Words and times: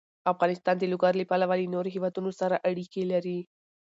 افغانستان 0.33 0.75
د 0.79 0.83
لوگر 0.91 1.13
له 1.17 1.25
پلوه 1.29 1.55
له 1.61 1.67
نورو 1.73 1.93
هېوادونو 1.95 2.31
سره 2.39 2.61
اړیکې 2.69 3.03
لري. 3.11 3.39